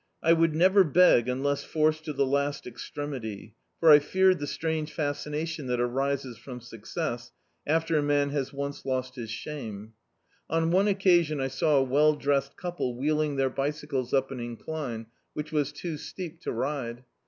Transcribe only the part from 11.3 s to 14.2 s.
I saw a well dressed couple wheeling their bicycles